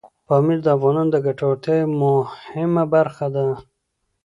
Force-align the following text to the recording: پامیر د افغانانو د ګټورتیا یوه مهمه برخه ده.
پامیر 0.27 0.59
د 0.63 0.67
افغانانو 0.77 1.13
د 1.13 1.17
ګټورتیا 1.25 1.75
یوه 1.83 1.93
مهمه 2.01 2.83
برخه 2.93 3.25
ده. 3.35 3.45